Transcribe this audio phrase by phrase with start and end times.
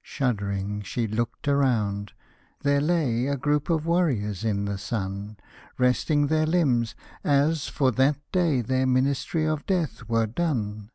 [0.00, 2.12] Shuddering she looked around^
[2.62, 5.36] there lay A group of warriors in the sun.
[5.76, 10.92] Resting their limbs, as for that day Their ministry of death were done.